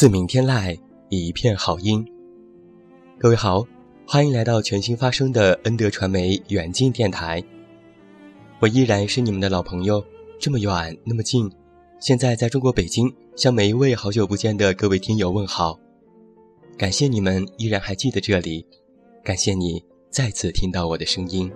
[0.00, 0.78] 自明天籁，
[1.10, 2.02] 一片好音。
[3.18, 3.66] 各位好，
[4.06, 7.44] 欢迎来到全新发声的恩德传媒远近电台。
[8.60, 10.02] 我依然是你们的老朋友，
[10.38, 11.52] 这么远那么近，
[11.98, 15.78] 现在在中国北京，向每一位好久不见的各位听友问好。
[16.78, 18.66] 感谢你们依然还记得这里，
[19.22, 21.52] 感谢你再次听到我的声音。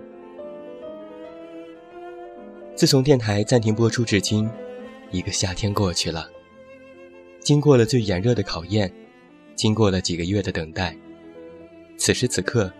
[2.75, 4.47] 自从电台暂停播出至今，
[5.09, 6.29] 一个夏天过去了。
[7.45, 8.91] 经过了最炎热的考验，
[9.55, 10.97] 经过了几个月的等待，
[11.95, 12.73] 此时此刻，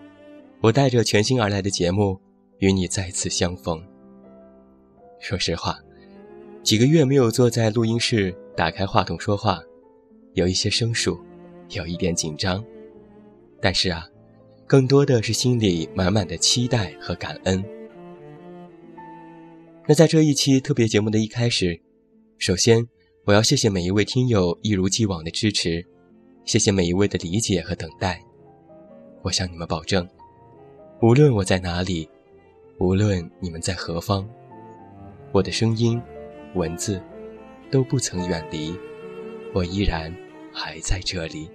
[0.60, 2.20] 我带着全新而来的节目
[2.58, 3.80] 与你再次相逢。
[5.20, 5.78] 说实话，
[6.64, 9.62] 几个月没有坐在录音室打开话筒说话，
[10.34, 11.16] 有一些生疏，
[11.70, 12.66] 有一点紧张，
[13.62, 14.10] 但是啊，
[14.66, 17.64] 更多的是心里满满的期待和感恩。
[19.88, 21.80] 那在这一期特别节目的一开始，
[22.40, 22.88] 首先。
[23.26, 25.84] 我要谢谢每一位听友一如既往的支持，
[26.44, 28.24] 谢谢每一位的理解和等待。
[29.24, 30.08] 我向你们保证，
[31.02, 32.08] 无论我在哪里，
[32.78, 34.30] 无论你们在何方，
[35.32, 36.00] 我的声音、
[36.54, 37.02] 文字
[37.72, 38.76] 都不曾远离，
[39.56, 40.16] 我依然
[40.54, 41.50] 还在这里。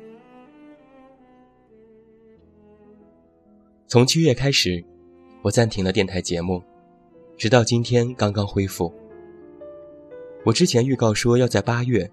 [3.86, 4.84] 从七月开始，
[5.42, 6.60] 我暂停了电台节目，
[7.36, 8.92] 直到今天刚刚恢复。
[10.44, 12.10] 我之前预告说要在八月，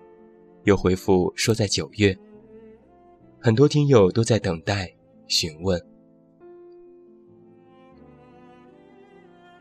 [0.65, 2.17] 又回复说在九月。
[3.39, 4.93] 很多听友都在等待
[5.27, 5.81] 询问。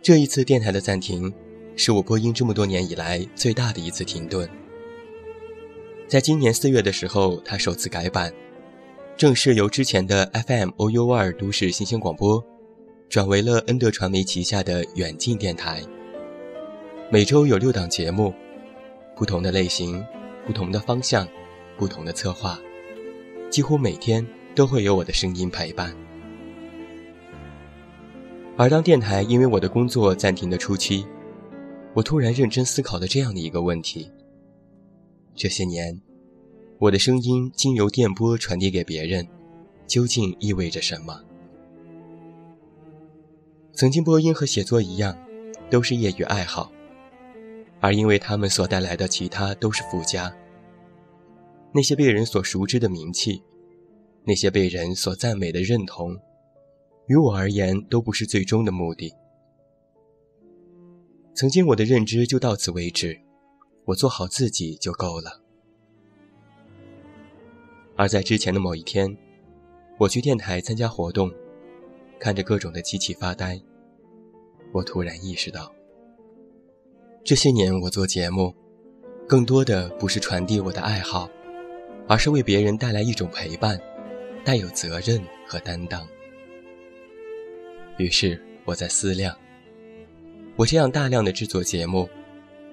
[0.02, 1.32] 这一次电台的暂停，
[1.76, 4.48] 是我播音这么多年以来最大的一次停顿。
[6.08, 8.32] 在今年四月的时候，它首次改版，
[9.16, 12.44] 正式由之前的 FM OU 二都市新鲜广播，
[13.08, 15.82] 转为了恩德传媒旗下的远近电台。
[17.12, 18.34] 每周有六档节目。
[19.16, 20.04] 不同的类型，
[20.46, 21.26] 不同的方向，
[21.78, 22.60] 不同的策划，
[23.50, 25.96] 几乎每天都会有我的声音陪伴。
[28.58, 31.06] 而当电台因为我的工作暂停的初期，
[31.94, 34.10] 我突然认真思考了这样的一个问题：
[35.34, 35.98] 这些年，
[36.78, 39.26] 我的声音经由电波传递给别人，
[39.86, 41.22] 究竟意味着什么？
[43.72, 45.16] 曾经播音和写作一样，
[45.70, 46.70] 都是业余爱好。
[47.86, 50.36] 而因为他们所带来的其他都是附加，
[51.72, 53.44] 那些被人所熟知的名气，
[54.24, 56.18] 那些被人所赞美的认同，
[57.06, 59.14] 于我而言都不是最终的目的。
[61.32, 63.20] 曾经我的认知就到此为止，
[63.84, 65.40] 我做好自己就够了。
[67.94, 69.16] 而在之前的某一天，
[69.96, 71.30] 我去电台参加活动，
[72.18, 73.62] 看着各种的机器发呆，
[74.72, 75.75] 我突然意识到。
[77.26, 78.54] 这些年，我做节目，
[79.26, 81.28] 更多的不是传递我的爱好，
[82.06, 83.76] 而是为别人带来一种陪伴，
[84.44, 86.06] 带有责任和担当。
[87.98, 89.36] 于是我在思量：
[90.54, 92.08] 我这样大量的制作节目，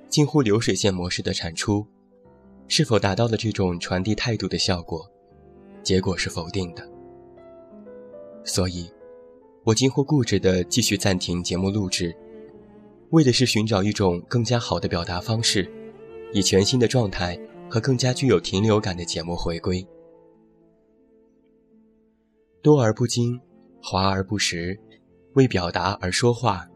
[0.08, 1.88] 近乎流水线模式的产出，
[2.68, 5.04] 是否达到了这种传递态度的效果？
[5.82, 6.88] 结果是否定的。
[8.44, 8.88] 所以，
[9.64, 12.16] 我近乎固执地继续暂停节目录制。
[13.14, 15.70] 为的是寻找一种更加好的表达方式，
[16.34, 19.86] 以全新的状态和更加具有停留感的节目回归。
[22.64, 23.40] 多而不精，
[23.84, 24.80] 华而不实，
[25.36, 26.68] 为表达而说话，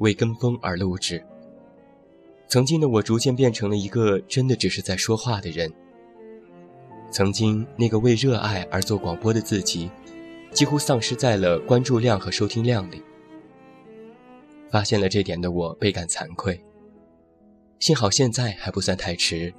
[0.00, 1.24] 为跟风而录制。
[2.48, 5.72] 曾经的我逐渐变成了一个真的只是在说话的人。
[7.12, 9.88] 曾经那个为热爱而做广播的自己，
[10.50, 13.00] 几乎丧失在了关注量和收听量里。
[14.74, 16.60] 发现了这点的我倍感惭愧。
[17.78, 19.54] 幸好现在还不算太迟，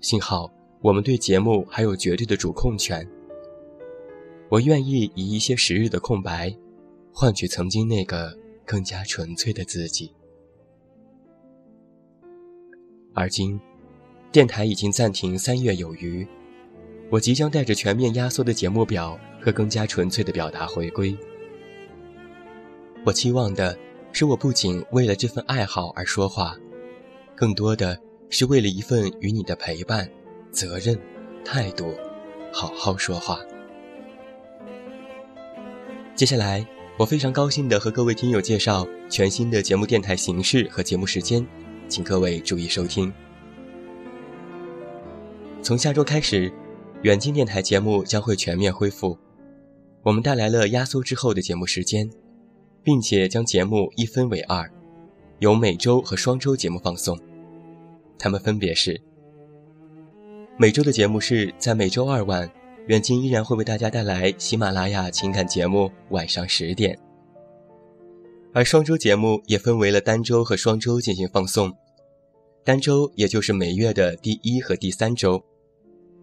[0.00, 0.50] 幸好
[0.80, 3.06] 我们对节目还有绝对的主控权。
[4.48, 6.56] 我愿意以一些时日的空白，
[7.12, 8.34] 换取曾经那个
[8.64, 10.14] 更加纯粹的自己。
[13.12, 13.60] 而今，
[14.32, 16.26] 电台已经暂停三月有余，
[17.10, 21.14] 我即将带着全面压缩的节目表和更加纯粹的表达回归。
[23.04, 23.78] 我期望的。
[24.12, 26.56] 是我不仅为了这份爱好而说话，
[27.34, 27.98] 更多的
[28.30, 30.08] 是为了一份与你的陪伴、
[30.50, 30.98] 责任、
[31.44, 31.94] 态度，
[32.52, 33.38] 好好说话。
[36.16, 36.66] 接下来，
[36.98, 41.46] 我非常高兴的和各位听友介绍全新的节目电台形式和节目时间，
[41.86, 43.12] 请各位注意收听。
[45.62, 46.52] 从下周开始，
[47.02, 49.16] 远近电台节目将会全面恢复，
[50.02, 52.10] 我们带来了压缩之后的节目时间。
[52.82, 54.70] 并且将节目一分为二，
[55.38, 57.18] 有每周和双周节目放送，
[58.18, 59.00] 它们分别是：
[60.56, 62.50] 每周的节目是在每周二晚，
[62.86, 66.98] 远近依然会为大家带来喜马拉雅情感节目晚上十点。
[68.54, 71.72] 而双周节目也分为了单周和双周进行放送。
[72.64, 75.42] 单周也就是每月的第一和第三周，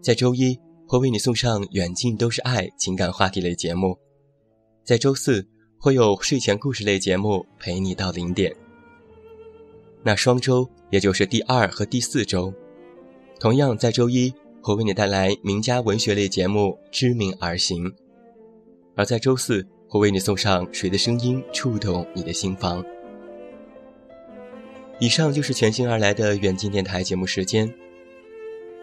[0.02, 3.98] 在周一会为你送上《远近都是爱》情感话题类节目，
[4.84, 5.46] 在周四
[5.86, 8.52] 会有睡前故事类节目陪你到零点。
[10.02, 12.52] 那双周也就是第二和第四周，
[13.38, 17.84] 同样在周一会为你带来名家文学类节目《知名而行》，
[18.96, 22.82] 而在周四会为你送上《谁的声音触动你的心房》。
[24.98, 27.72] 以上就是全新而来的远近电台节目时间。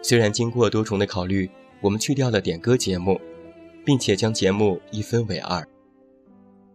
[0.00, 1.50] 虽然经过多重的考虑，
[1.82, 3.20] 我们去掉了点歌节目，
[3.84, 5.68] 并且将节目一分为二。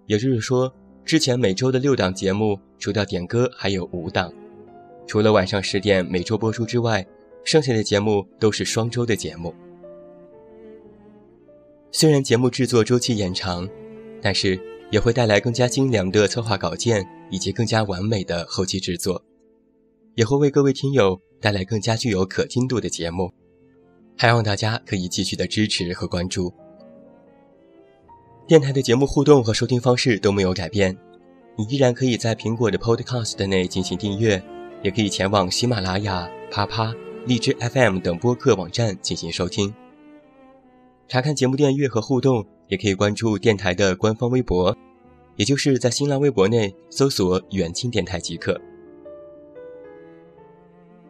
[0.09, 0.73] 也就是说，
[1.05, 4.33] 之前每周的六档节目，除掉点歌还有五档。
[5.05, 7.05] 除了晚上十点每周播出之外，
[7.43, 9.53] 剩下的节目都是双周的节目。
[11.91, 13.69] 虽然节目制作周期延长，
[14.19, 14.59] 但是
[14.89, 19.23] 也会带来更加精良的策划稿件以及更加完美的后期制作。
[20.15, 23.31] 也会为各位听友带来更加具有可听度的节目，
[24.17, 26.51] 还望大家可以继续的支持和关注。
[28.49, 30.97] 电台的节目互动和收听方式都没有改变，
[31.55, 34.41] 你依然可以在苹果的 Podcast 内进行订阅，
[34.81, 36.91] 也可以前往喜马拉雅、啪啪、
[37.27, 39.71] 荔枝 FM 等播客网站进行收听。
[41.07, 44.75] 查看节目订阅和互动，也可以关注电台的官方微博，
[45.35, 48.59] 也就是在新浪微博内搜索“远近电台”即可。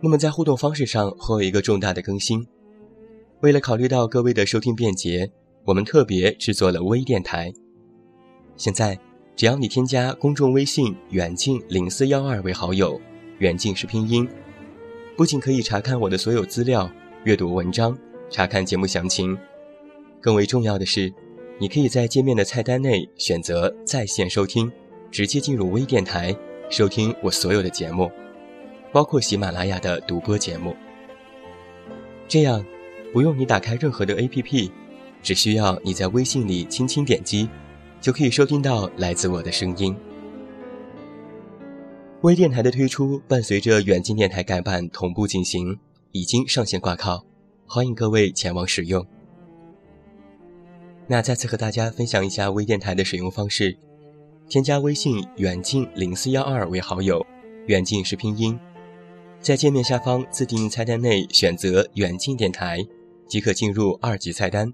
[0.01, 2.45] 那么在互动方式上会有一个重大的更新，
[3.39, 5.31] 为了考虑到各位的收听便捷，
[5.69, 7.53] 我们特别制作了微电台。
[8.57, 8.97] 现在
[9.35, 12.99] 只要你添加公众微信“远近零四幺二”为好友，
[13.37, 14.27] 远近是拼音，
[15.15, 16.89] 不仅可以查看我的所有资料、
[17.23, 17.95] 阅读文章、
[18.31, 19.37] 查看节目详情，
[20.19, 21.13] 更为重要的是，
[21.59, 24.71] 你可以在界面的菜单内选择在线收听，
[25.11, 26.35] 直接进入微电台
[26.71, 28.09] 收听我所有的节目。
[28.91, 30.75] 包括喜马拉雅的独播节目，
[32.27, 32.65] 这样
[33.13, 34.71] 不用你打开任何的 APP，
[35.21, 37.49] 只需要你在微信里轻轻点击，
[37.99, 39.95] 就可以收听到来自我的声音。
[42.21, 45.79] 微电台的推出伴随着远近电台改版同步进行，
[46.11, 47.25] 已经上线挂靠，
[47.65, 49.05] 欢迎各位前往使用。
[51.07, 53.77] 那再次和大家分享一下微电台的使用方式：
[54.47, 57.25] 添加微信远近零四幺二为好友，
[57.67, 58.59] 远近是拼音。
[59.41, 62.85] 在界面下方自定义菜单内选择“远近电台”，
[63.29, 64.73] 即可进入二级菜单，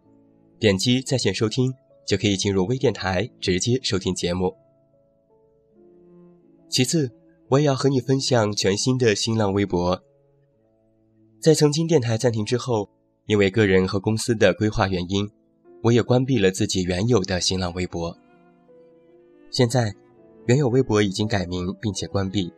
[0.60, 1.74] 点击在线收听，
[2.06, 4.56] 就可以进入微电台直接收听节目。
[6.70, 7.12] 其次，
[7.50, 10.02] 我也要和你分享全新的新浪微博。
[11.40, 12.90] 在曾经电台暂停之后，
[13.28, 15.30] 因为个人和公司的规划原因，
[15.84, 18.18] 我也关闭了自己原有的新浪微博。
[19.52, 19.94] 现在，
[20.48, 22.52] 原有微博已经改名并且关闭。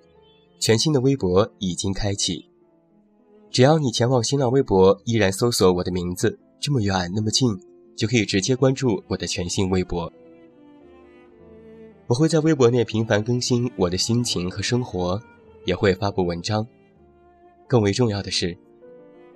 [0.60, 2.50] 全新的微博已经开启，
[3.52, 7.50] 只要你前往新浪微博，依然搜索我的名字，这么远那么近，
[7.98, 10.12] 就可以直接关注我的全新微博。
[12.06, 15.22] 我会在微博内频繁更新我的心情和生活，
[15.66, 16.66] 也会发布文章。
[17.68, 18.58] 更为重要的是，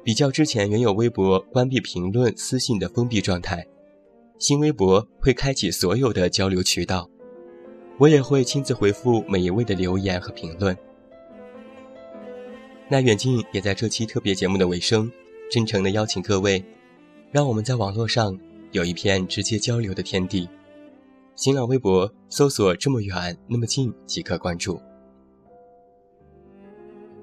[0.05, 3.67] 比较之前原有微博关闭评论、私信的封闭状态，
[4.39, 7.09] 新微博会开启所有的交流渠道，
[7.97, 10.77] 我也会亲自回复每一位的留言和评论。
[12.87, 15.11] 那远近也在这期特别节目的尾声，
[15.49, 16.63] 真诚的邀请各位，
[17.31, 18.39] 让我们在网络上
[18.71, 20.47] 有一片直接交流的天地。
[21.35, 24.79] 新浪微博搜索“这么远那么近”即可关注。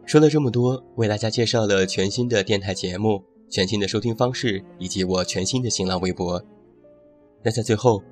[0.07, 6.43] 说了这么多，为大家介绍了全新的电台节目、全新的收听方式以及我全新的新浪微博。
[7.43, 8.03] 那在最后，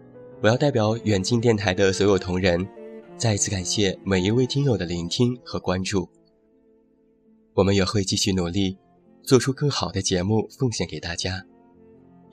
[0.43, 2.69] 我要代表远近电台的所有同仁，
[3.17, 6.09] 再一次感谢每一位听友的聆听和关注。
[7.55, 8.77] 我们也会继续努力，
[9.23, 11.47] 做出更好的节目奉献给大家，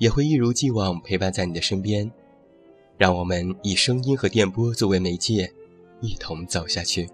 [0.03, 2.11] 也会一如既往陪伴在你的身边。
[2.97, 5.49] 让我们以声音和电波作为媒介，
[6.01, 7.09] 一同走下去。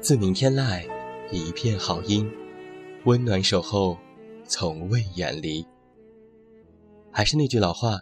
[0.00, 0.84] 自明天籁，
[1.30, 2.28] 一片好音，
[3.04, 3.96] 温暖守候，
[4.48, 5.64] 从未远离。
[7.12, 8.00] 还是那句老话，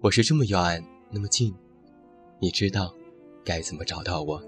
[0.00, 1.52] 我是这么远那么近，
[2.38, 2.94] 你知道
[3.44, 4.40] 该怎么找到我。